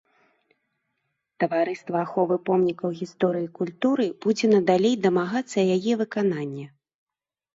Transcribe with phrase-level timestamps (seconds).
[1.41, 6.65] Таварыства аховы помнікаў гісторыі і культуры будзе надалей дамагацца яе выканання.